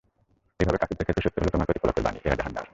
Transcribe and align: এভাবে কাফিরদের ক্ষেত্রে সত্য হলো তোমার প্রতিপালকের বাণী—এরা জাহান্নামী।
এভাবে 0.63 0.79
কাফিরদের 0.81 1.05
ক্ষেত্রে 1.07 1.25
সত্য 1.25 1.37
হলো 1.41 1.51
তোমার 1.53 1.67
প্রতিপালকের 1.69 2.05
বাণী—এরা 2.05 2.37
জাহান্নামী। 2.39 2.69